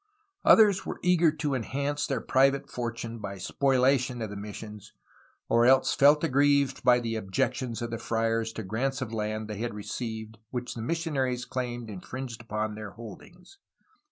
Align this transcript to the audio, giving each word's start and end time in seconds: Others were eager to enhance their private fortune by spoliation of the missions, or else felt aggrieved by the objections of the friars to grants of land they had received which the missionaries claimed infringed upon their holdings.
Others 0.43 0.83
were 0.83 0.99
eager 1.03 1.31
to 1.31 1.53
enhance 1.53 2.07
their 2.07 2.21
private 2.21 2.67
fortune 2.71 3.19
by 3.19 3.37
spoliation 3.37 4.19
of 4.23 4.31
the 4.31 4.35
missions, 4.35 4.93
or 5.47 5.67
else 5.67 5.93
felt 5.93 6.23
aggrieved 6.23 6.83
by 6.83 6.99
the 6.99 7.15
objections 7.15 7.83
of 7.83 7.91
the 7.91 7.99
friars 7.99 8.51
to 8.53 8.63
grants 8.63 9.03
of 9.03 9.13
land 9.13 9.47
they 9.47 9.59
had 9.59 9.75
received 9.75 10.39
which 10.49 10.73
the 10.73 10.81
missionaries 10.81 11.45
claimed 11.45 11.87
infringed 11.87 12.41
upon 12.41 12.73
their 12.73 12.93
holdings. 12.93 13.59